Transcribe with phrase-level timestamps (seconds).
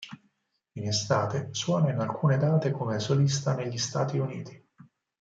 [0.77, 4.67] In estate suona in alcune date come solista negli Stati Uniti.